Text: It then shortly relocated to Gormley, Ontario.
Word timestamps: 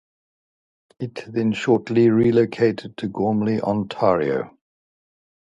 It 0.99 1.31
then 1.31 1.53
shortly 1.53 2.09
relocated 2.09 2.97
to 2.97 3.07
Gormley, 3.07 3.61
Ontario. 3.61 4.57